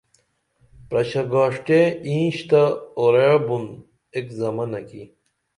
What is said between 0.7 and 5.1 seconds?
پرشہ گاݜٹیہ اینش تہ اورعؤ بُن ایک زمنہ کی